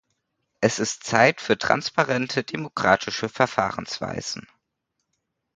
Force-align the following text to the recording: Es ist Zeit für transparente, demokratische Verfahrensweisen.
Es 0.61 0.79
ist 0.79 1.03
Zeit 1.03 1.39
für 1.41 1.59
transparente, 1.59 2.43
demokratische 2.43 3.29
Verfahrensweisen. 3.29 4.47